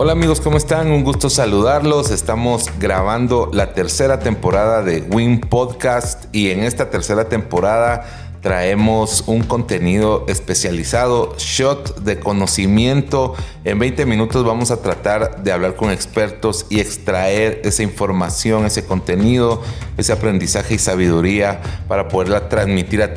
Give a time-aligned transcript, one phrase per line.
[0.00, 0.92] Hola amigos, ¿cómo están?
[0.92, 2.12] Un gusto saludarlos.
[2.12, 9.42] Estamos grabando la tercera temporada de Win Podcast y en esta tercera temporada traemos un
[9.42, 13.34] contenido especializado, shot de conocimiento.
[13.64, 18.84] En 20 minutos vamos a tratar de hablar con expertos y extraer esa información, ese
[18.84, 19.62] contenido,
[19.96, 23.08] ese aprendizaje y sabiduría para poderla transmitir a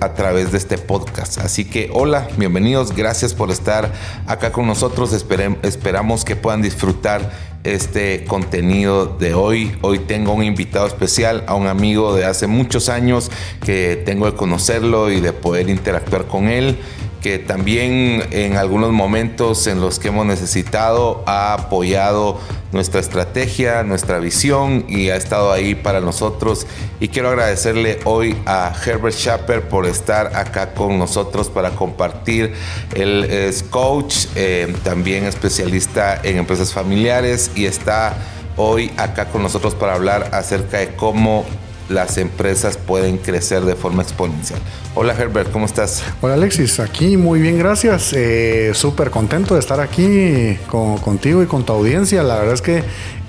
[0.00, 1.38] a través de este podcast.
[1.38, 3.92] Así que hola, bienvenidos, gracias por estar
[4.26, 5.12] acá con nosotros.
[5.12, 9.76] esperamos que puedan disfrutar este contenido de hoy.
[9.80, 13.30] Hoy tengo un invitado especial, a un amigo de hace muchos años
[13.64, 16.76] que tengo de conocerlo y de poder interactuar con él
[17.24, 22.38] que también en algunos momentos en los que hemos necesitado ha apoyado
[22.70, 26.66] nuestra estrategia, nuestra visión y ha estado ahí para nosotros.
[27.00, 32.52] Y quiero agradecerle hoy a Herbert Schapper por estar acá con nosotros para compartir.
[32.94, 38.18] Él es coach, eh, también especialista en empresas familiares y está
[38.58, 41.46] hoy acá con nosotros para hablar acerca de cómo
[41.88, 44.60] las empresas pueden crecer de forma exponencial.
[44.94, 46.02] Hola Herbert, ¿cómo estás?
[46.20, 48.12] Hola Alexis, aquí muy bien, gracias.
[48.12, 52.22] Eh, Súper contento de estar aquí contigo y con tu audiencia.
[52.22, 52.82] La verdad es que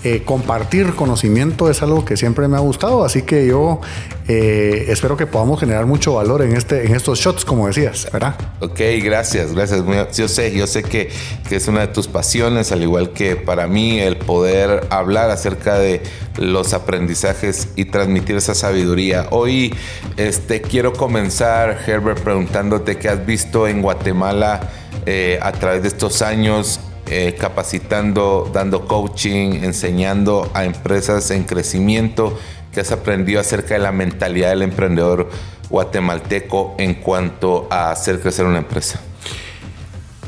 [0.06, 3.82] eh, compartir conocimiento es algo que siempre me ha gustado, así que yo
[4.28, 8.36] eh, espero que podamos generar mucho valor en, este, en estos shots, como decías, ¿verdad?
[8.60, 9.84] Ok, gracias, gracias.
[10.16, 11.10] Yo sé, yo sé que,
[11.50, 15.80] que es una de tus pasiones, al igual que para mí el poder hablar acerca
[15.80, 16.04] de
[16.38, 19.26] los aprendizajes y transmitir esa sabiduría.
[19.32, 19.74] Hoy
[20.18, 24.70] este, quiero comenzar, Herbert, preguntándote qué has visto en Guatemala
[25.08, 32.38] eh, a través de estos años eh, capacitando, dando coaching, enseñando a empresas en crecimiento,
[32.72, 35.30] que has aprendido acerca de la mentalidad del emprendedor
[35.70, 39.00] guatemalteco en cuanto a hacer crecer una empresa?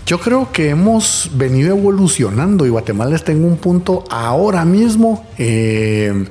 [0.05, 5.27] Yo creo que hemos venido evolucionando y Guatemala está en un punto ahora mismo.
[5.37, 6.25] Eh,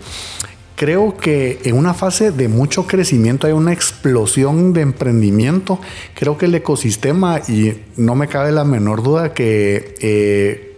[0.77, 5.81] Creo que en una fase de mucho crecimiento hay una explosión de emprendimiento.
[6.15, 10.77] Creo que el ecosistema, y no me cabe la menor duda que eh,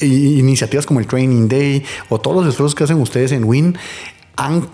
[0.00, 3.76] iniciativas como el Training Day o todos los esfuerzos que hacen ustedes en WIN
[4.36, 4.68] han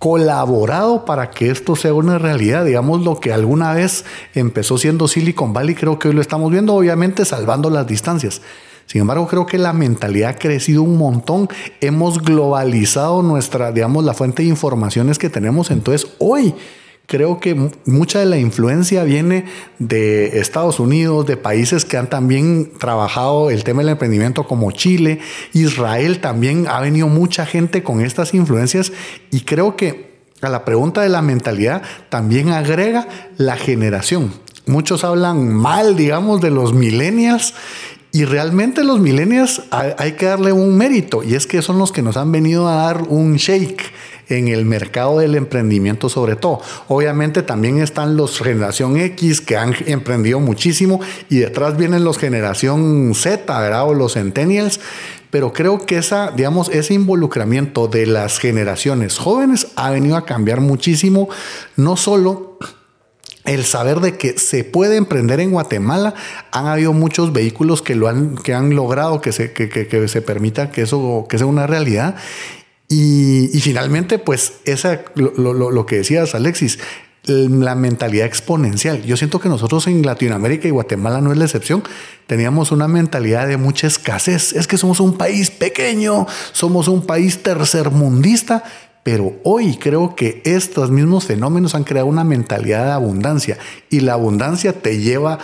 [0.00, 2.64] colaborado para que esto sea una realidad.
[2.64, 6.74] Digamos, lo que alguna vez empezó siendo Silicon Valley, creo que hoy lo estamos viendo,
[6.74, 8.40] obviamente salvando las distancias.
[8.88, 11.46] Sin embargo, creo que la mentalidad ha crecido un montón.
[11.82, 15.70] Hemos globalizado nuestra, digamos, la fuente de informaciones que tenemos.
[15.70, 16.54] Entonces, hoy
[17.06, 19.44] creo que mucha de la influencia viene
[19.78, 25.20] de Estados Unidos, de países que han también trabajado el tema del emprendimiento como Chile,
[25.52, 28.92] Israel también ha venido mucha gente con estas influencias
[29.30, 30.08] y creo que
[30.40, 33.06] a la pregunta de la mentalidad también agrega
[33.36, 34.32] la generación.
[34.66, 37.54] Muchos hablan mal, digamos, de los millennials
[38.10, 42.00] y realmente los millennials hay, que darle un mérito y es que son los que
[42.00, 43.92] nos han venido a dar un shake
[44.30, 46.60] en el mercado del emprendimiento sobre todo.
[46.88, 53.12] Obviamente también están los generación X que han emprendido muchísimo y detrás vienen los generación
[53.14, 53.86] Z, ¿verdad?
[53.86, 54.80] O los centennials.
[55.30, 60.62] Pero creo que esa, digamos, ese involucramiento de las generaciones jóvenes ha venido a cambiar
[60.62, 61.28] muchísimo,
[61.76, 62.58] no solo
[63.48, 66.14] el saber de que se puede emprender en Guatemala,
[66.50, 70.70] han habido muchos vehículos que lo han, que han logrado que se, que, se permita
[70.70, 72.16] que eso que sea una realidad.
[72.90, 76.78] Y, finalmente, pues, esa, lo, que decías, Alexis,
[77.24, 79.02] la mentalidad exponencial.
[79.02, 81.82] Yo siento que nosotros en Latinoamérica y Guatemala no es la excepción.
[82.26, 84.52] Teníamos una mentalidad de mucha escasez.
[84.54, 88.64] Es que somos un país pequeño, somos un país tercermundista,
[89.10, 93.56] pero hoy creo que estos mismos fenómenos han creado una mentalidad de abundancia
[93.88, 95.38] y la abundancia te lleva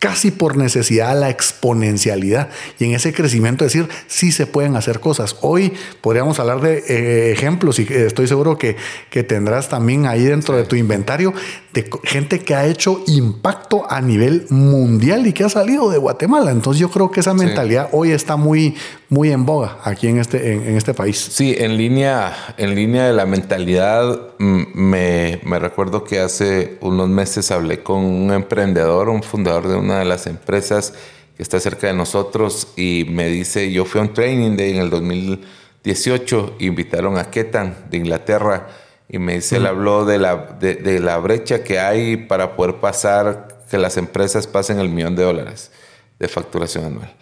[0.00, 2.48] casi por necesidad a la exponencialidad
[2.80, 5.36] y en ese crecimiento decir sí se pueden hacer cosas.
[5.42, 8.74] Hoy podríamos hablar de eh, ejemplos y estoy seguro que,
[9.10, 11.32] que tendrás también ahí dentro de tu inventario
[11.72, 16.50] de gente que ha hecho impacto a nivel mundial y que ha salido de Guatemala.
[16.50, 18.76] Entonces yo creo que esa mentalidad hoy está muy,
[19.08, 21.18] muy en boga aquí en este, en, este país.
[21.18, 27.50] Sí, en línea, en línea de la mentalidad, me, me recuerdo que hace unos meses
[27.50, 30.94] hablé con un emprendedor, un fundador de una de las empresas
[31.36, 34.82] que está cerca de nosotros y me dice, yo fui a un training day en
[34.82, 38.68] el 2018, invitaron a Ketan de Inglaterra
[39.08, 43.48] y me dice, él habló de la, de, la brecha que hay para poder pasar,
[43.70, 45.70] que las empresas pasen el millón de dólares
[46.18, 47.12] de facturación anual.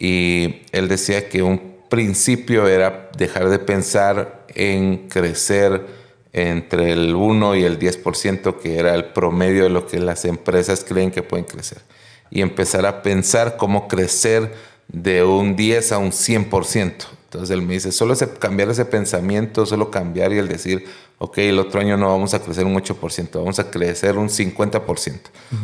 [0.00, 5.86] Y él decía que un principio era dejar de pensar en crecer
[6.32, 10.84] entre el 1 y el 10%, que era el promedio de lo que las empresas
[10.84, 11.82] creen que pueden crecer,
[12.30, 14.54] y empezar a pensar cómo crecer
[14.88, 16.94] de un 10 a un 100%.
[17.30, 20.84] Entonces él me dice, solo cambiar ese pensamiento, solo cambiar y el decir,
[21.18, 25.20] ok, el otro año no vamos a crecer un 8%, vamos a crecer un 50%.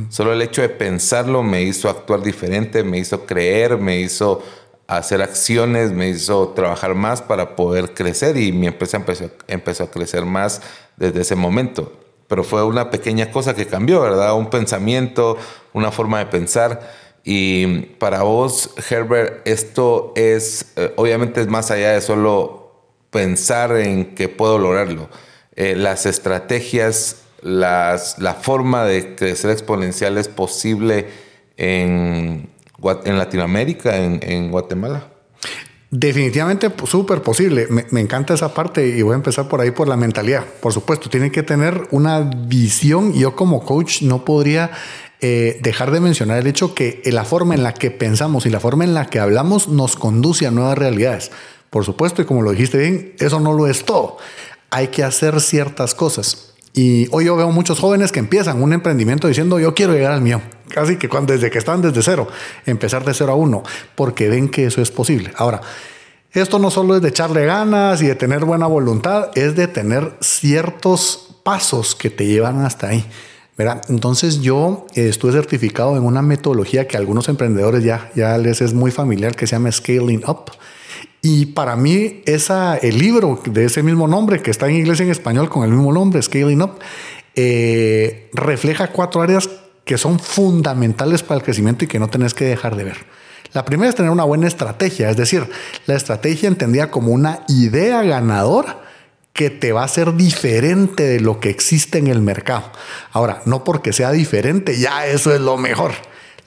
[0.08, 4.44] Solo el hecho de pensarlo me hizo actuar diferente, me hizo creer, me hizo
[4.86, 9.90] hacer acciones, me hizo trabajar más para poder crecer y mi empresa empezó, empezó a
[9.90, 10.62] crecer más
[10.96, 11.92] desde ese momento.
[12.28, 14.36] Pero fue una pequeña cosa que cambió, ¿verdad?
[14.36, 15.36] Un pensamiento,
[15.72, 17.05] una forma de pensar.
[17.28, 17.66] Y
[17.98, 22.72] para vos, Herbert, esto es, eh, obviamente es más allá de solo
[23.10, 25.08] pensar en que puedo lograrlo.
[25.56, 31.08] Eh, las estrategias, las, la forma de crecer exponencial es posible
[31.56, 32.48] en,
[33.04, 35.08] en Latinoamérica, en, Guatemala?
[35.90, 37.66] Definitivamente súper posible.
[37.90, 40.44] Me, encanta esa parte y voy a empezar por ahí por la mentalidad.
[40.60, 43.14] Por supuesto, tiene que tener una visión.
[43.14, 44.70] Yo como coach no podría
[45.20, 48.60] eh, dejar de mencionar el hecho que la forma en la que pensamos y la
[48.60, 51.30] forma en la que hablamos nos conduce a nuevas realidades.
[51.70, 54.18] Por supuesto, y como lo dijiste bien, eso no lo es todo.
[54.70, 56.54] Hay que hacer ciertas cosas.
[56.72, 60.20] Y hoy yo veo muchos jóvenes que empiezan un emprendimiento diciendo yo quiero llegar al
[60.20, 60.42] mío.
[60.68, 62.28] Casi que cuando, desde que están desde cero,
[62.66, 63.62] empezar de cero a uno,
[63.94, 65.32] porque ven que eso es posible.
[65.36, 65.62] Ahora,
[66.32, 70.12] esto no solo es de echarle ganas y de tener buena voluntad, es de tener
[70.20, 73.06] ciertos pasos que te llevan hasta ahí.
[73.58, 78.60] Entonces yo eh, estuve certificado en una metodología que a algunos emprendedores ya, ya les
[78.60, 80.52] es muy familiar, que se llama Scaling Up.
[81.22, 85.10] Y para mí, el libro de ese mismo nombre, que está en inglés y en
[85.10, 86.78] español con el mismo nombre, Scaling Up,
[87.34, 89.48] eh, refleja cuatro áreas
[89.84, 92.96] que son fundamentales para el crecimiento y que no tenés que dejar de ver.
[93.52, 95.48] La primera es tener una buena estrategia, es decir,
[95.86, 98.85] la estrategia entendida como una idea ganadora
[99.36, 102.72] que te va a ser diferente de lo que existe en el mercado.
[103.12, 105.92] Ahora, no porque sea diferente, ya eso es lo mejor.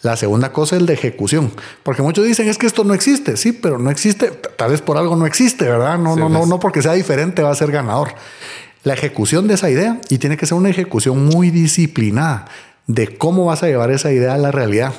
[0.02, 1.52] La segunda cosa es el de ejecución,
[1.84, 4.98] porque muchos dicen es que esto no existe, sí, pero no existe, tal vez por
[4.98, 5.98] algo no existe, ¿verdad?
[5.98, 8.16] No, no, no, no porque sea diferente va a ser ganador.
[8.84, 12.46] La ejecución de esa idea y tiene que ser una ejecución muy disciplinada
[12.88, 14.94] de cómo vas a llevar esa idea a la realidad.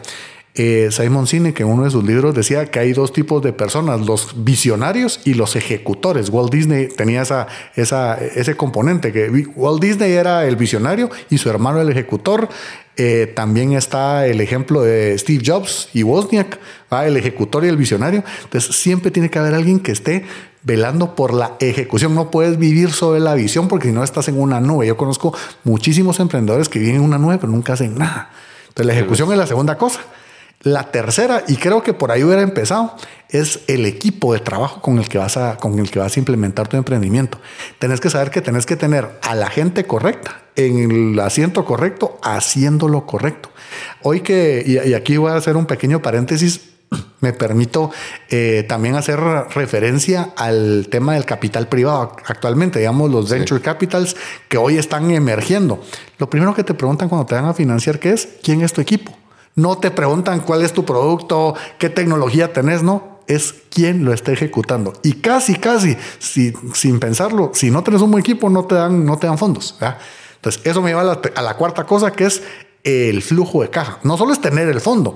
[0.56, 4.00] Eh, Simon Sinek en uno de sus libros decía que hay dos tipos de personas,
[4.04, 6.28] los visionarios y los ejecutores.
[6.28, 11.48] Walt Disney tenía esa, esa, ese componente, que Walt Disney era el visionario y su
[11.48, 12.48] hermano el ejecutor.
[12.96, 16.58] Eh, también está el ejemplo de Steve Jobs y Wozniak,
[16.90, 18.24] el ejecutor y el visionario.
[18.42, 20.24] Entonces siempre tiene que haber alguien que esté
[20.64, 22.14] velando por la ejecución.
[22.14, 24.86] No puedes vivir sobre la visión porque si no estás en una nube.
[24.86, 28.30] Yo conozco muchísimos emprendedores que viven en una nube pero nunca hacen nada.
[28.68, 30.00] Entonces la ejecución es la segunda cosa.
[30.62, 32.94] La tercera, y creo que por ahí hubiera empezado,
[33.30, 36.20] es el equipo de trabajo con el que vas a, con el que vas a
[36.20, 37.38] implementar tu emprendimiento.
[37.78, 42.18] Tenés que saber que tenés que tener a la gente correcta, en el asiento correcto,
[42.22, 43.48] haciendo lo correcto.
[44.02, 46.60] Hoy que, y, aquí voy a hacer un pequeño paréntesis,
[47.20, 47.90] me permito
[48.28, 54.14] eh, también hacer referencia al tema del capital privado actualmente, digamos los venture capitals
[54.50, 55.82] que hoy están emergiendo.
[56.18, 58.28] Lo primero que te preguntan cuando te van a financiar, ¿qué es?
[58.42, 59.16] ¿Quién es tu equipo?
[59.54, 63.20] No te preguntan cuál es tu producto, qué tecnología tenés, no.
[63.26, 64.92] Es quién lo está ejecutando.
[65.02, 69.18] Y casi, casi, sin pensarlo, si no tenés un buen equipo, no te dan, no
[69.18, 69.76] te dan fondos.
[70.36, 72.42] Entonces, eso me lleva a la, a la cuarta cosa, que es
[72.82, 73.98] el flujo de caja.
[74.02, 75.14] No solo es tener el fondo,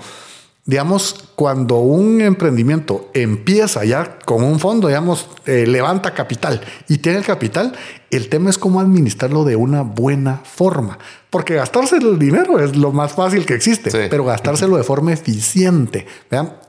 [0.67, 7.19] digamos, cuando un emprendimiento empieza ya con un fondo, digamos, eh, levanta capital y tiene
[7.19, 7.75] el capital,
[8.17, 10.99] el tema es cómo administrarlo de una buena forma.
[11.31, 16.07] Porque gastarse el dinero es lo más fácil que existe, pero gastárselo de forma eficiente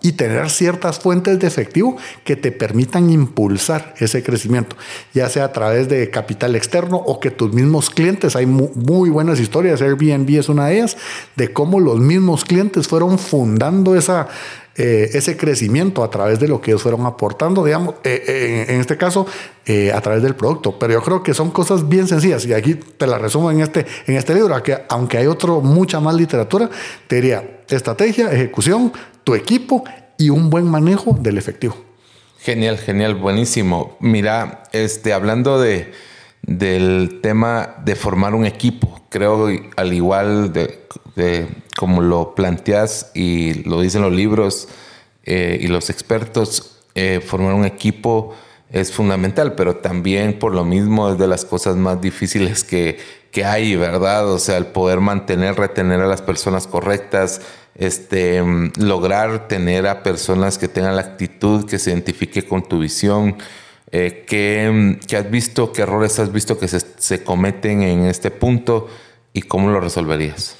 [0.01, 4.75] y tener ciertas fuentes de efectivo que te permitan impulsar ese crecimiento,
[5.13, 9.39] ya sea a través de capital externo o que tus mismos clientes, hay muy, buenas
[9.39, 10.97] historias, Airbnb es una de ellas,
[11.35, 14.29] de cómo los mismos clientes fueron fundando esa,
[14.77, 18.82] eh, ese crecimiento a través de lo que ellos fueron aportando, digamos, eh, eh, en
[18.82, 19.25] este caso,
[19.94, 20.77] a través del producto.
[20.77, 23.86] Pero yo creo que son cosas bien sencillas y aquí te la resumo en este,
[24.05, 26.70] en este libro, que aunque hay otro, mucha más literatura,
[27.08, 28.91] te diría estrategia, ejecución,
[29.24, 29.84] tu equipo
[30.17, 31.75] y un buen manejo del efectivo.
[32.39, 33.98] Genial, genial, buenísimo.
[34.00, 35.91] Mira, este, hablando de,
[36.47, 40.85] del tema de formar un equipo, creo al igual de
[41.75, 44.67] como lo planteas y lo dicen los libros
[45.23, 48.33] eh, y los expertos, eh, formar un equipo
[48.71, 52.97] es fundamental, pero también por lo mismo es de las cosas más difíciles que,
[53.31, 54.27] que hay, ¿verdad?
[54.29, 57.41] O sea, el poder mantener, retener a las personas correctas,
[57.75, 58.41] este,
[58.77, 63.37] lograr tener a personas que tengan la actitud, que se identifique con tu visión.
[63.92, 68.88] Eh, ¿qué, has visto, qué errores has visto que se, se cometen en este punto
[69.34, 70.58] y cómo lo resolverías?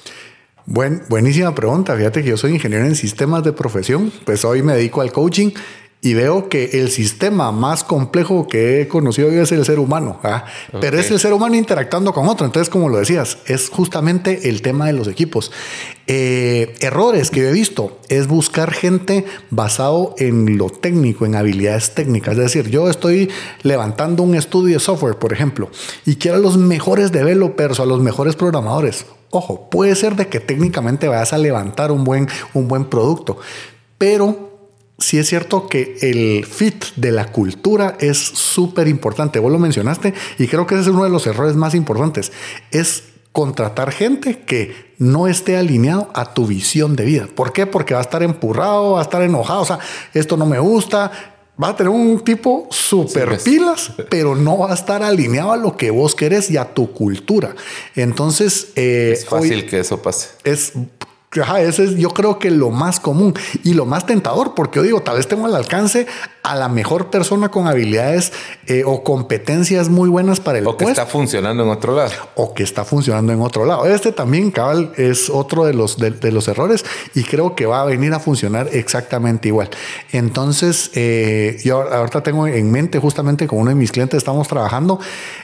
[0.64, 1.96] Buen, buenísima pregunta.
[1.96, 5.50] Fíjate que yo soy ingeniero en sistemas de profesión, pues hoy me dedico al coaching
[6.02, 10.20] y veo que el sistema más complejo que he conocido hoy es el ser humano,
[10.22, 10.44] ¿ah?
[10.80, 12.46] pero es el ser humano interactuando con otro.
[12.46, 15.50] Entonces, como lo decías, es justamente el tema de los equipos.
[16.06, 22.34] Eh, errores que he visto es buscar gente basado en lo técnico, en habilidades técnicas.
[22.34, 23.28] Es decir, yo estoy
[23.62, 25.70] levantando un estudio de software, por ejemplo,
[26.04, 29.06] y quiero a los mejores developers o a los mejores programadores.
[29.30, 33.38] Ojo, puede ser de que técnicamente vayas a levantar un buen, un buen producto,
[33.98, 34.45] pero
[34.98, 39.38] sí es cierto que el fit de la cultura es súper importante.
[39.38, 42.32] Vos lo mencionaste y creo que ese es uno de los errores más importantes.
[42.70, 47.28] Es contratar gente que no esté alineado a tu visión de vida.
[47.34, 47.66] ¿Por qué?
[47.66, 49.78] Porque va a estar empurrado, va a estar enojado, o sea,
[50.14, 51.12] esto no me gusta.
[51.62, 55.74] Va a tener un tipo super pilas, pero no va a estar alineado a lo
[55.74, 57.54] que vos querés y a tu cultura.
[57.94, 60.28] Entonces, eh, es fácil que eso pase.
[60.44, 60.74] Es
[61.42, 65.00] ese es yo creo que lo más común y lo más tentador, porque yo digo,
[65.02, 66.06] tal vez tengo al alcance
[66.46, 68.32] a la mejor persona con habilidades
[68.66, 72.12] eh, o competencias muy buenas para el o que está funcionando en otro lado.
[72.36, 73.84] O que está funcionando en otro lado.
[73.84, 76.84] Este también, cabal, es otro de los, de, los errores
[77.14, 79.70] y creo que va a venir a funcionar exactamente igual.
[80.12, 85.00] Entonces, eh, yo ahorita tengo en mente justamente con uno de mis clientes estamos trabajando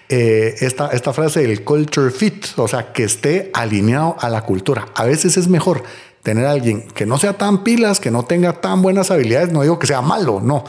[0.09, 4.87] eh, esta, esta frase del culture fit, o sea, que esté alineado a la cultura.
[4.94, 5.82] A veces es mejor
[6.23, 9.62] tener a alguien que no sea tan pilas, que no tenga tan buenas habilidades, no
[9.62, 10.64] digo que sea malo, no,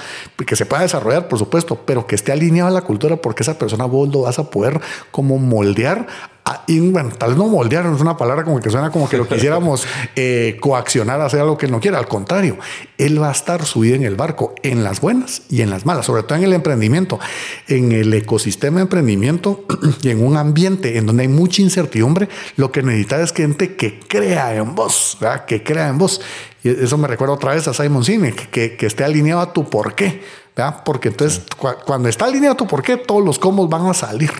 [0.45, 3.57] que se pueda desarrollar, por supuesto, pero que esté alineado a la cultura porque esa
[3.57, 4.81] persona vos lo vas a poder
[5.12, 6.07] como moldear
[6.67, 9.27] y bueno, tal vez no moldear, es una palabra como que suena como que lo
[9.29, 9.85] quisiéramos
[10.15, 11.97] eh, coaccionar a hacer algo que no quiera.
[11.97, 12.57] Al contrario,
[12.97, 16.05] él va a estar subido en el barco, en las buenas y en las malas,
[16.05, 17.19] sobre todo en el emprendimiento,
[17.67, 19.65] en el ecosistema de emprendimiento
[20.01, 22.27] y en un ambiente en donde hay mucha incertidumbre.
[22.57, 26.21] Lo que necesita es gente que crea en vos, que crea en vos.
[26.63, 29.69] Y eso me recuerda otra vez a Simon Sinek, que, que esté alineado a tu
[29.69, 30.21] por qué,
[30.85, 31.41] porque entonces
[31.85, 34.31] cuando está alineado a tu por qué, todos los combos van a salir.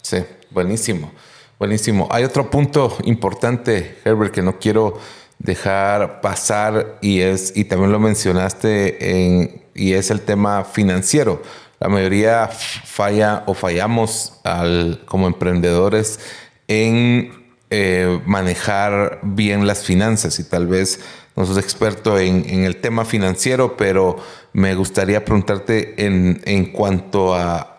[0.00, 0.18] Sí.
[0.54, 1.10] Buenísimo,
[1.58, 2.06] buenísimo.
[2.12, 5.00] Hay otro punto importante, Herbert, que no quiero
[5.40, 11.42] dejar pasar y es, y también lo mencionaste, en, y es el tema financiero.
[11.80, 16.20] La mayoría falla o fallamos al, como emprendedores
[16.68, 17.32] en
[17.70, 21.00] eh, manejar bien las finanzas y tal vez
[21.34, 24.18] no sos experto en, en, el tema financiero, pero
[24.52, 27.73] me gustaría preguntarte en, en cuanto a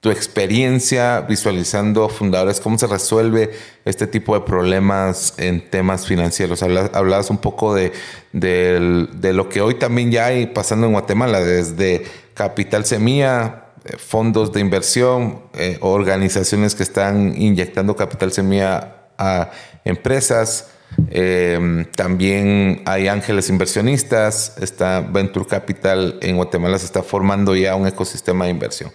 [0.00, 3.50] tu experiencia visualizando fundadores, cómo se resuelve
[3.84, 6.62] este tipo de problemas en temas financieros.
[6.62, 7.92] Hablabas un poco de,
[8.32, 14.52] de, lo que hoy también ya hay pasando en Guatemala, desde Capital Semilla, eh, fondos
[14.52, 19.50] de inversión, eh, organizaciones que están inyectando capital semilla a
[19.84, 20.68] empresas.
[21.10, 27.86] Em, también hay ángeles inversionistas, está Venture Capital en Guatemala se está formando ya un
[27.86, 28.90] ecosistema de inversión.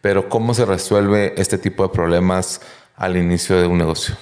[0.00, 2.60] Pero ¿cómo se resuelve este tipo de problemas
[2.96, 4.16] al inicio de un negocio?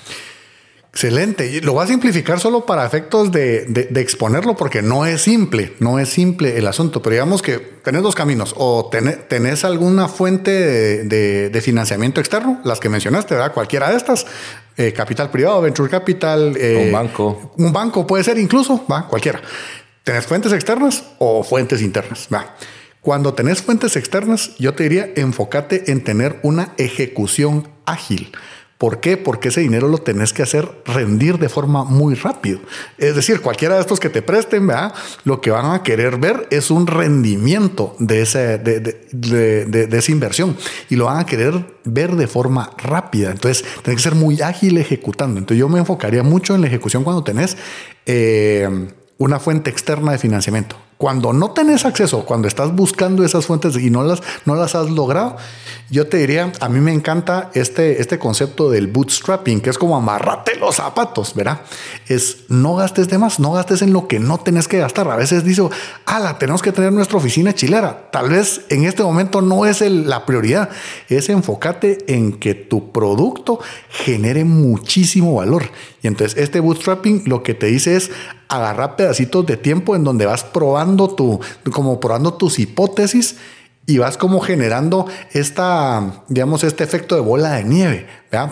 [0.98, 1.60] Excelente.
[1.62, 6.08] Lo voy a simplificar solo para efectos de, exponerlo porque no es simple, no es
[6.08, 8.54] simple el asunto, pero digamos que tenés dos caminos.
[8.56, 13.52] O tenés, alguna fuente de, financiamiento externo, las que mencionaste, ¿verdad?
[13.52, 14.26] Cualquiera de estas,
[14.76, 16.56] eh, capital privado, venture capital.
[16.56, 17.52] Eh, un banco.
[17.56, 19.06] Un banco puede ser incluso, ¿va?
[19.06, 19.40] Cualquiera.
[20.02, 22.56] Tenés fuentes externas o fuentes internas, ¿va?
[23.08, 28.32] Cuando tenés fuentes externas, yo te diría, enfócate en tener una ejecución ágil.
[28.76, 29.16] ¿Por qué?
[29.16, 32.60] Porque ese dinero lo tenés que hacer rendir de forma muy rápido.
[32.98, 34.92] Es decir, cualquiera de estos que te presten, ¿verdad?
[35.24, 38.78] lo que van a querer ver es un rendimiento de, ese, de,
[39.10, 40.54] de, esa inversión
[40.90, 43.30] y lo van a querer ver de forma rápida.
[43.30, 45.38] Entonces, tenés que ser muy ágil ejecutando.
[45.38, 47.56] Entonces, yo me enfocaría mucho en la ejecución cuando tenés
[48.04, 48.68] eh,
[49.16, 50.76] una fuente externa de financiamiento.
[50.98, 54.90] Cuando no tenés acceso, cuando estás buscando esas fuentes y no las, no las has
[54.90, 55.36] logrado,
[55.90, 59.96] yo te diría, a mí me encanta este, este concepto del bootstrapping, que es como
[59.96, 61.60] amarrate los zapatos, ¿verdad?
[62.08, 65.08] Es no gastes de más, no gastes en lo que no tenés que gastar.
[65.08, 65.70] A veces digo,
[66.04, 68.10] ala, tenemos que tener nuestra oficina chilera.
[68.10, 70.68] Tal vez en este momento no es la prioridad,
[71.08, 75.62] es enfócate en que tu producto genere muchísimo valor.
[76.02, 78.10] Y entonces este bootstrapping lo que te dice es
[78.48, 81.40] agarrar pedacitos de tiempo en donde vas probando tu,
[81.72, 83.36] como probando tus hipótesis
[83.86, 88.06] y vas como generando esta, digamos, este efecto de bola de nieve,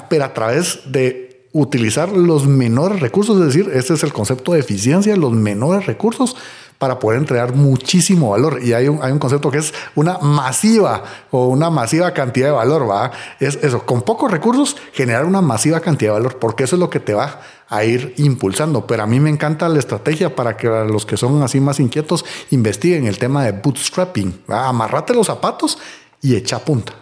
[0.09, 4.61] pero a través de utilizar los menores recursos, es decir, este es el concepto de
[4.61, 6.37] eficiencia, los menores recursos
[6.79, 8.61] para poder entregar muchísimo valor.
[8.63, 12.53] Y hay un, hay un concepto que es una masiva o una masiva cantidad de
[12.53, 13.11] valor, ¿va?
[13.41, 16.91] Es eso, con pocos recursos generar una masiva cantidad de valor, porque eso es lo
[16.91, 18.87] que te va a ir impulsando.
[18.87, 22.25] Pero a mí me encanta la estrategia para que los que son así más inquietos
[22.51, 24.43] investiguen el tema de bootstrapping.
[24.49, 25.79] Amarrate los zapatos
[26.21, 26.93] y echa punta.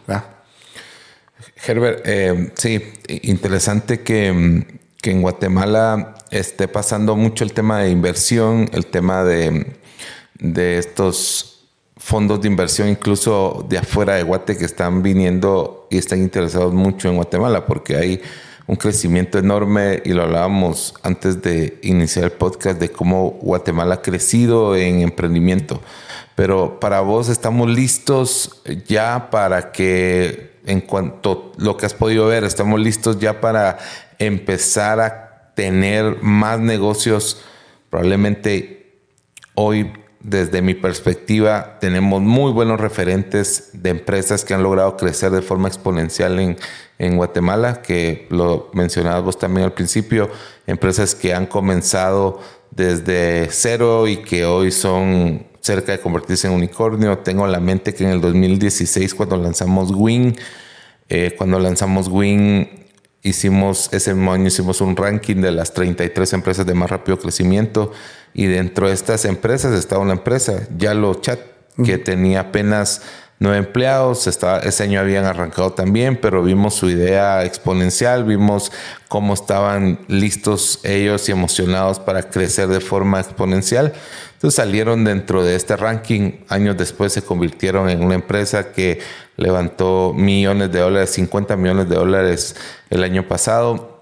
[1.67, 2.81] Herbert, eh, sí,
[3.23, 9.77] interesante que, que, en Guatemala esté pasando mucho el tema de inversión, el tema de,
[10.39, 16.21] de estos fondos de inversión, incluso de afuera de Guate, que están viniendo y están
[16.21, 18.23] interesados mucho en Guatemala, porque hay
[18.67, 24.03] un crecimiento enorme y lo hablábamos antes de iniciar el podcast de cómo Guatemala ha
[24.03, 25.83] crecido en emprendimiento.
[26.35, 32.27] Pero para vos estamos listos ya para que, en cuanto a lo que has podido
[32.27, 33.79] ver, estamos listos ya para
[34.19, 37.43] empezar a tener más negocios.
[37.91, 39.01] Probablemente
[39.55, 45.43] hoy, desde mi perspectiva, tenemos muy buenos referentes de empresas que han logrado crecer de
[45.43, 46.57] forma exponencial en,
[46.99, 50.31] en Guatemala, que lo mencionabas vos también al principio,
[50.67, 52.41] empresas que han comenzado
[52.71, 57.19] desde cero y que hoy son cerca de convertirse en unicornio.
[57.19, 60.35] Tengo en la mente que en el 2016, cuando lanzamos Wing,
[61.09, 62.67] eh, cuando lanzamos Wing,
[63.23, 67.93] hicimos ese año hicimos un ranking de las 33 empresas de más rápido crecimiento
[68.35, 71.41] y dentro de estas empresas estaba una empresa, Yalo Chat,
[71.83, 73.01] que tenía apenas
[73.45, 78.73] nueve empleados, estaba, ese año habían arrancado también, pero vimos su idea exponencial, vimos
[79.09, 83.93] cómo estaban listos ellos y emocionados para crecer de forma exponencial.
[84.33, 89.01] Entonces salieron dentro de este ranking, años después se convirtieron en una empresa que
[89.37, 92.57] levantó millones de dólares, 50 millones de dólares
[92.91, 93.94] el año pasado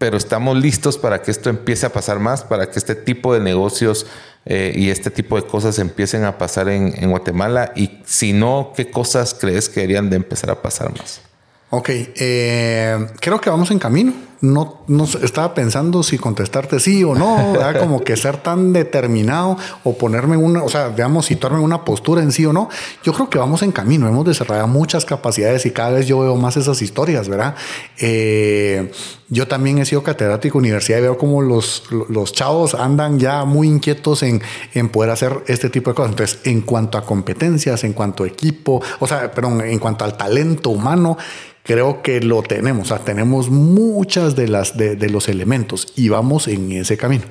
[0.00, 3.40] pero estamos listos para que esto empiece a pasar más, para que este tipo de
[3.40, 4.06] negocios
[4.46, 7.72] eh, y este tipo de cosas empiecen a pasar en, Guatemala?
[7.76, 11.20] Y si no, ¿qué cosas crees que deberían de empezar a pasar más?
[11.68, 17.14] Ok, eh, creo que vamos en camino no, no estaba pensando si contestarte sí o
[17.14, 21.84] no, como que ser tan determinado o ponerme una, o sea, digamos, situarme en una
[21.84, 22.68] postura en sí o no.
[23.02, 26.36] Yo creo que vamos en camino, hemos desarrollado muchas capacidades y cada vez yo veo
[26.36, 27.54] más esas historias, ¿verdad?
[27.98, 28.90] Eh,
[29.28, 33.44] yo también he sido catedrático de universidad y veo como los, los chavos andan ya
[33.44, 34.42] muy inquietos en,
[34.74, 36.10] en poder hacer este tipo de cosas.
[36.12, 40.16] Entonces, en cuanto a competencias, en cuanto a equipo, o sea, perdón, en cuanto al
[40.16, 41.16] talento humano,
[41.62, 46.48] creo que lo tenemos, o sea, tenemos muchas de, las, de, los elementos y vamos
[46.48, 47.24] en ese camino.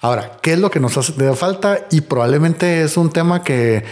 [0.00, 1.86] Ahora, ¿qué es lo que nos hace falta?
[1.90, 3.84] Y probablemente es un tema que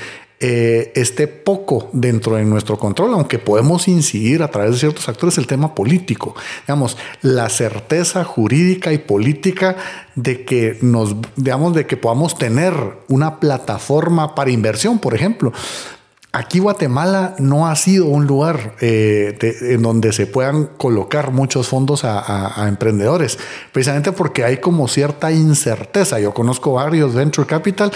[0.45, 5.38] eh, esté poco dentro de nuestro control, aunque podemos incidir a través de ciertos actores,
[5.38, 6.35] el tema político.
[6.67, 9.77] Digamos, la certeza jurídica y política
[10.17, 12.75] de que nos, digamos, de que podamos tener
[13.07, 15.53] una plataforma para inversión, por ejemplo.
[16.35, 22.05] Aquí Guatemala no ha sido un lugar eh, en donde se puedan colocar muchos fondos
[22.05, 23.38] a, emprendedores,
[23.71, 26.18] precisamente porque hay como cierta incerteza.
[26.21, 27.92] Yo conozco varios venture capital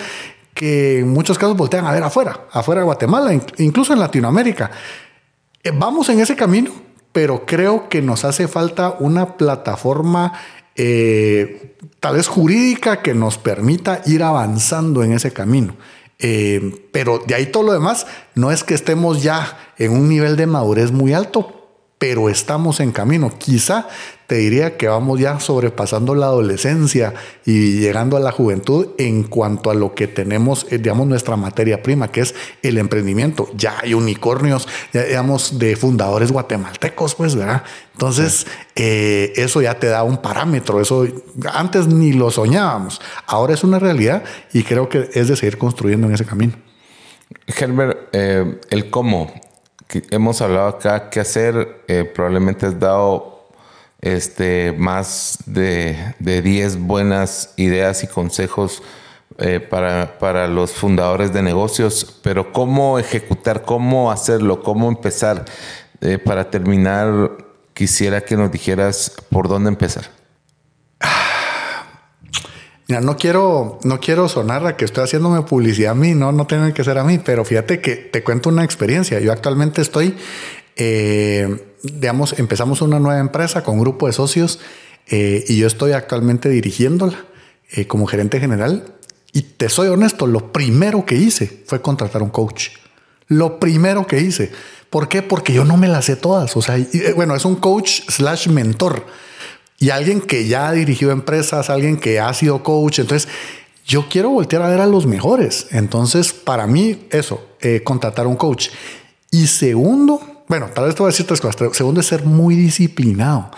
[0.53, 4.71] que en muchos casos voltean a ver afuera, afuera de Guatemala, incluso en Latinoamérica.
[5.63, 6.73] Eh, vamos en ese camino,
[7.13, 10.35] pero creo que nos hace falta una plataforma
[10.75, 15.75] eh, tal vez jurídica que nos permita ir avanzando en ese camino.
[16.19, 20.37] Eh, pero de ahí todo lo demás, no es que estemos ya en un nivel
[20.37, 21.66] de madurez muy alto,
[21.99, 23.33] pero estamos en camino.
[23.39, 23.89] Quizá
[24.27, 27.15] te diría que vamos ya sobrepasando la adolescencia
[27.47, 31.83] y llegando a la juventud en cuanto a lo que tenemos, eh, digamos, nuestra materia
[31.83, 33.49] prima, que es el emprendimiento.
[33.57, 37.63] Ya hay unicornios, digamos, de fundadores guatemaltecos, pues, ¿verdad?
[37.93, 40.81] Entonces, eh, eso ya te da un parámetro.
[40.81, 41.07] Eso
[41.53, 43.01] antes ni lo soñábamos.
[43.27, 46.53] Ahora es una realidad y creo que es de seguir construyendo en ese camino.
[47.47, 49.33] Herbert, eh, el cómo
[50.11, 53.49] hemos hablado acá, qué hacer, eh, probablemente has dado
[54.01, 58.83] este, más de, de 10 buenas ideas y consejos
[59.39, 65.45] eh, para, para, los fundadores de negocios, pero cómo ejecutar, cómo hacerlo, cómo empezar.
[66.01, 67.33] Eh, para terminar,
[67.75, 70.16] quisiera que nos dijeras por dónde empezar.
[72.89, 76.73] No quiero, no quiero sonar a que estoy haciéndome publicidad a mí, no, no tiene
[76.73, 79.19] que ser a mí, pero fíjate que te cuento una experiencia.
[79.19, 80.15] Yo actualmente estoy,
[80.77, 84.61] eh, digamos, empezamos una nueva empresa con un grupo de socios
[85.09, 87.25] eh, y yo estoy actualmente dirigiéndola
[87.73, 88.95] eh, como gerente general.
[89.33, 92.69] Y te soy honesto, lo primero que hice fue contratar un coach.
[93.27, 94.53] Lo primero que hice.
[94.91, 95.23] ¿Por qué?
[95.23, 96.57] Porque yo no me las sé todas.
[96.57, 96.79] O sea,
[97.17, 99.05] bueno, es un coach slash mentor
[99.79, 103.01] y alguien que ya ha dirigido empresas, alguien que ha sido coach.
[103.01, 103.29] Entonces,
[103.87, 105.69] yo quiero voltear a ver a los mejores.
[105.71, 108.69] Entonces, para mí, eso, eh, contratar un coach.
[109.31, 111.77] Y segundo, bueno, vez te voy a decir tres cosas.
[111.77, 113.51] Segundo es ser muy disciplinado.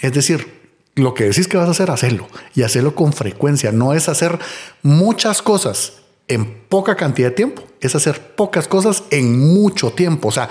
[0.00, 0.62] Es decir,
[0.94, 3.72] lo que decís que vas a hacer, hacerlo y hacerlo con frecuencia.
[3.72, 4.38] No es hacer
[4.82, 5.94] muchas cosas
[6.28, 10.28] en poca cantidad de tiempo, es hacer pocas cosas en mucho tiempo.
[10.28, 10.48] O sea,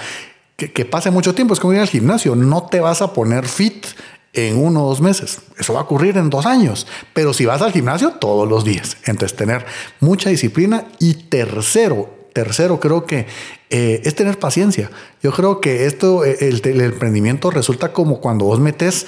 [0.58, 1.54] que pase mucho tiempo.
[1.54, 2.36] Es como ir al gimnasio.
[2.36, 3.86] No te vas a poner fit
[4.34, 5.42] en uno o dos meses.
[5.58, 6.88] Eso va a ocurrir en dos años.
[7.14, 8.98] Pero si vas al gimnasio todos los días.
[9.06, 9.66] Entonces, tener
[10.00, 10.86] mucha disciplina.
[11.00, 13.28] Y tercero, tercero, creo que
[13.70, 14.90] eh, es tener paciencia.
[15.22, 19.06] Yo creo que esto, eh, el, emprendimiento resulta como cuando vos metes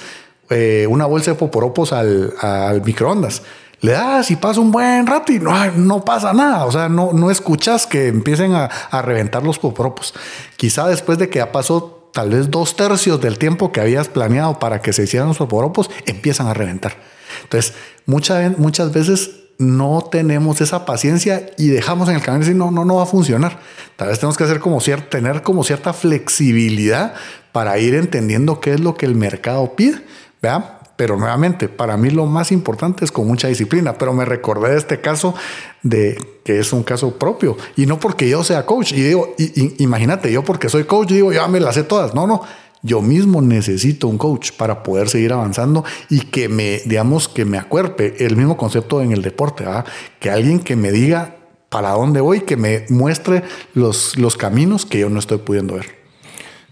[0.48, 3.42] eh, una bolsa de poporopos al, al, microondas.
[3.80, 6.64] Le das y pasa un buen rato y no, no pasa nada.
[6.64, 10.14] O sea, no, no escuchas que empiecen a, a reventar los poporopos.
[10.56, 14.58] Quizá después de que ya pasó tal vez dos tercios del tiempo que habías planeado
[14.58, 16.96] para que se hicieran los poporopos, empiezan a reventar.
[17.42, 17.74] Entonces,
[18.06, 22.70] muchas, muchas veces no tenemos esa paciencia y dejamos en el camino y decir, no,
[22.70, 23.58] no, no va a funcionar.
[23.96, 27.12] Tal vez tenemos que hacer como cierto, tener como cierta flexibilidad
[27.52, 30.00] para ir entendiendo qué es lo que el mercado pide.
[30.40, 30.75] ¿vea?
[30.96, 33.98] Pero nuevamente, para mí lo más importante es con mucha disciplina.
[33.98, 35.34] Pero me recordé de este caso
[35.82, 38.92] de que es un caso propio y no porque yo sea coach.
[38.92, 39.34] Y digo,
[39.78, 42.14] imagínate, yo porque soy coach, digo, ya me las sé todas.
[42.14, 42.42] No, no
[42.82, 47.58] yo mismo necesito un coach para poder seguir avanzando y que me, digamos, que me
[47.58, 49.84] acuerpe el mismo concepto en el deporte, ¿verdad?
[50.20, 51.36] que alguien que me diga
[51.68, 53.42] para dónde voy, que me muestre
[53.74, 56.05] los, los caminos que yo no estoy pudiendo ver.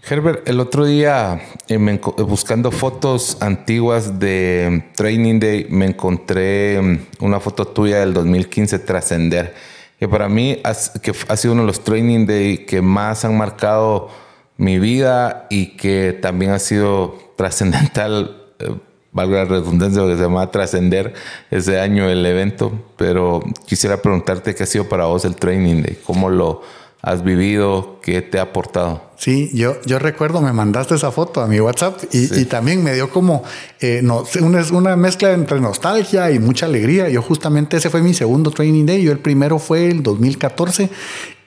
[0.07, 1.77] Herbert, el otro día eh,
[2.27, 9.55] buscando fotos antiguas de Training Day me encontré mm, una foto tuya del 2015 Trascender,
[9.97, 14.09] que para mí ha sido uno de los Training Day que más han marcado
[14.57, 18.75] mi vida y que también ha sido trascendental, eh,
[19.11, 21.15] valga la redundancia, lo que se llama trascender
[21.49, 25.97] ese año el evento, pero quisiera preguntarte qué ha sido para vos el training day,
[26.05, 26.61] cómo lo
[27.05, 28.99] has vivido, qué te ha aportado.
[29.15, 32.95] Sí, yo, yo recuerdo, me mandaste esa foto a mi WhatsApp y, y también me
[32.95, 33.43] dio como
[33.79, 37.07] eh, no, una, una, mezcla entre nostalgia y mucha alegría.
[37.09, 40.89] Yo justamente ese fue mi segundo training day, yo el primero fue el 2014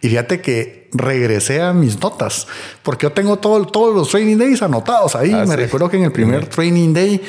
[0.01, 2.47] y fíjate que regresé a mis notas,
[2.83, 5.33] porque yo tengo todo, todos los training days anotados ahí.
[5.33, 7.21] Ah, Me recuerdo que en el primer training day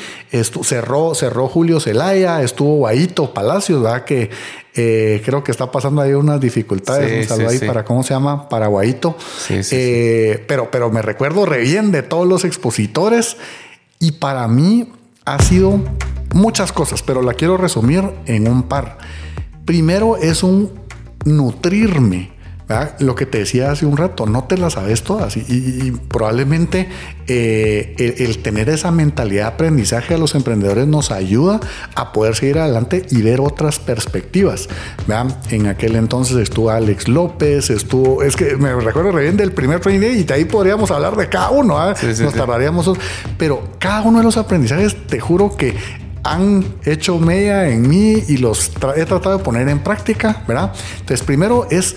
[0.64, 4.06] cerró, cerró Julio Zelaya, estuvo Guaito Palacios, ¿verdad?
[4.06, 4.30] Que
[4.76, 7.32] eh, creo que está pasando ahí unas dificultades.
[7.32, 8.48] ahí para, ¿cómo se llama?
[8.48, 9.18] Paraguayito.
[9.50, 13.38] Eh, pero, pero me recuerdo re bien de todos los expositores
[14.00, 14.92] y para mí
[15.26, 15.80] ha sido
[16.34, 19.00] muchas cosas, pero la quiero resumir en un par.
[19.66, 20.72] Primero es un
[21.26, 22.39] nutrirme
[23.00, 26.88] lo que te decía hace un rato, no te las sabes todas y, probablemente
[27.28, 31.60] eh, el, tener esa mentalidad de aprendizaje a los emprendedores nos ayuda
[31.96, 34.70] a poder seguir adelante y ver otras perspectivas.
[35.08, 35.36] ¿vean?
[35.50, 39.80] En aquel entonces estuvo Alex López, estuvo, es que me recuerdo re bien del primer
[39.80, 41.96] training y de ahí podríamos hablar de cada uno, ¿ah?
[42.04, 42.92] nos tardaríamos,
[43.38, 45.76] pero cada uno de los aprendizajes, te juro que
[46.24, 50.74] han hecho media en mí y los he tratado de poner en práctica, ¿verdad?
[51.00, 51.96] Entonces, primero es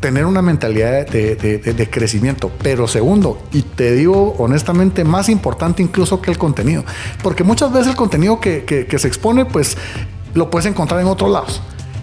[0.00, 2.50] tener una mentalidad de, crecimiento.
[2.62, 6.84] Pero segundo, y te digo honestamente, más importante incluso que el contenido.
[7.22, 9.76] Porque muchas veces el contenido que, se expone, pues
[10.34, 11.62] lo puedes encontrar en otros lados.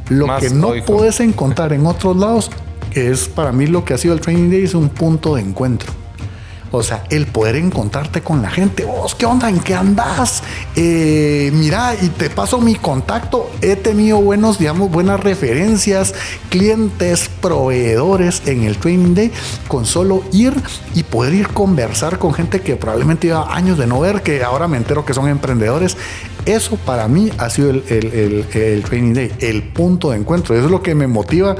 [0.09, 2.51] Lo que no puedes encontrar en otros lados,
[2.91, 5.41] que es para mí lo que ha sido el Training Day, es un punto de
[5.41, 5.91] encuentro.
[6.71, 8.85] O sea, el poder encontrarte con la gente.
[8.85, 9.49] Vos, ¿qué onda?
[9.49, 10.43] ¿En qué andas?
[10.75, 13.49] Eh, mira, y te paso mi contacto.
[13.61, 16.13] He tenido buenos, digamos, buenas referencias,
[16.49, 19.31] clientes, proveedores en el Training Day
[19.67, 20.53] con solo ir
[20.93, 24.67] y poder ir conversar con gente que probablemente lleva años de no ver, que ahora
[24.67, 25.97] me entero que son emprendedores.
[26.47, 27.83] Eso para mí ha sido el,
[28.53, 30.55] el, Training Day, el punto de encuentro.
[30.55, 31.57] Eso es lo que me motiva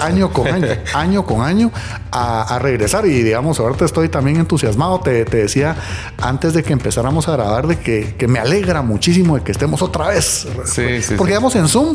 [0.00, 1.70] año con año, año con año
[2.10, 3.06] a, a regresar.
[3.06, 4.98] Y digamos, ahorita estoy también entusiasmado.
[5.00, 5.76] Te, te, decía
[6.20, 9.82] antes de que empezáramos a grabar de que, que, me alegra muchísimo de que estemos
[9.82, 10.48] otra vez.
[10.64, 11.94] Sí, sí, Porque digamos en Zoom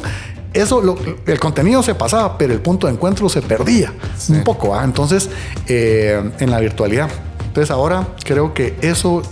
[0.53, 3.93] eso, lo, el contenido se pasaba, pero el punto de encuentro se perdía
[4.29, 4.73] un poco.
[4.73, 4.83] ¿ah?
[4.83, 5.29] Entonces,
[5.67, 7.09] eh, en la virtualidad.
[7.57, 9.23] Entonces ahora creo que eso,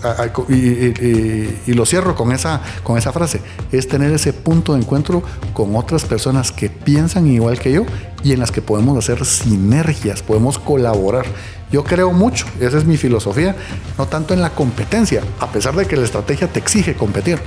[0.50, 3.40] y, lo cierro con esa, con esa frase,
[3.72, 5.22] es tener ese punto de encuentro
[5.54, 7.86] con otras personas que piensan igual que yo
[8.24, 11.28] y en las que podemos hacer sinergias, podemos colaborar.
[11.72, 13.56] Yo creo mucho, esa es mi filosofía,
[13.96, 17.38] no tanto en la competencia, a pesar de que la estrategia te exige competir,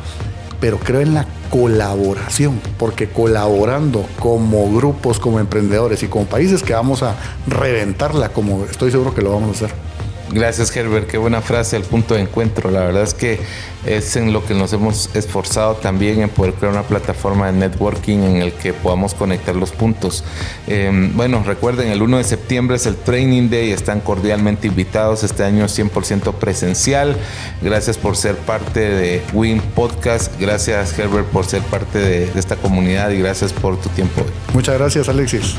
[0.60, 6.72] pero creo en la colaboración, porque colaborando como grupos, como emprendedores y como países que
[6.72, 7.16] vamos a
[7.48, 9.87] reventarla, como estoy seguro que lo vamos a hacer.
[10.30, 12.70] Gracias Herbert, qué buena frase, el punto de encuentro.
[12.70, 13.40] La verdad es que
[13.86, 18.18] es en lo que nos hemos esforzado también en poder crear una plataforma de networking
[18.18, 20.24] en el que podamos conectar los puntos.
[20.66, 25.44] Em, bueno, recuerden, el 1 de septiembre es el Training Day, están cordialmente invitados, este
[25.44, 27.16] año 100% presencial.
[27.62, 32.56] Gracias por ser parte de Win Podcast, gracias Herbert por ser parte de, de esta
[32.56, 34.22] comunidad y gracias por tu tiempo.
[34.52, 35.54] Muchas gracias Alexis.